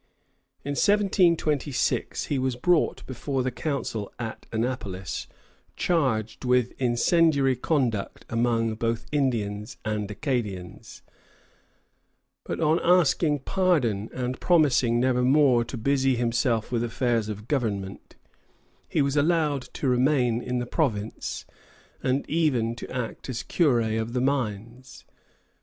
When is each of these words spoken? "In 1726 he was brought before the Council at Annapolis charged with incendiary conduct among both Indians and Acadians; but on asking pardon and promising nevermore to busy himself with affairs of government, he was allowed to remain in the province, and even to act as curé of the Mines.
"In 0.65 0.71
1726 0.71 2.25
he 2.25 2.39
was 2.39 2.55
brought 2.55 3.05
before 3.05 3.43
the 3.43 3.51
Council 3.51 4.11
at 4.17 4.47
Annapolis 4.51 5.27
charged 5.75 6.43
with 6.43 6.73
incendiary 6.81 7.55
conduct 7.55 8.25
among 8.27 8.73
both 8.73 9.05
Indians 9.11 9.77
and 9.85 10.09
Acadians; 10.09 11.03
but 12.43 12.59
on 12.59 12.79
asking 12.83 13.41
pardon 13.41 14.09
and 14.11 14.39
promising 14.39 14.99
nevermore 14.99 15.63
to 15.65 15.77
busy 15.77 16.15
himself 16.15 16.71
with 16.71 16.83
affairs 16.83 17.29
of 17.29 17.47
government, 17.47 18.15
he 18.89 19.03
was 19.03 19.15
allowed 19.15 19.61
to 19.73 19.87
remain 19.87 20.41
in 20.41 20.57
the 20.57 20.65
province, 20.65 21.45
and 22.01 22.27
even 22.27 22.73
to 22.73 22.89
act 22.89 23.29
as 23.29 23.43
curé 23.43 24.01
of 24.01 24.13
the 24.13 24.21
Mines. 24.21 25.05